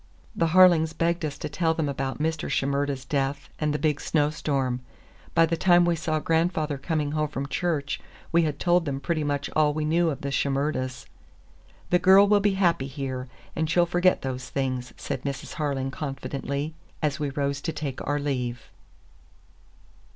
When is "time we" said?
5.55-5.95